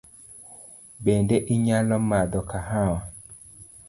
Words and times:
Bende 1.03 1.35
inyalo 1.53 1.95
madho 2.09 2.41
kahawa? 2.49 2.99